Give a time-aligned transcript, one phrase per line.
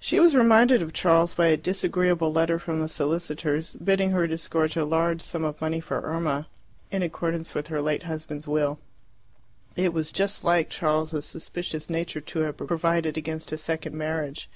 [0.00, 4.76] She was reminded of Charles by a disagreeable letter from the solicitors, bidding her disgorge
[4.76, 6.48] a large sum of money for Irma,
[6.90, 8.80] in accordance with her late husband's will.
[9.76, 14.48] It was just like Charles's suspicious nature to have provided against a second marriage.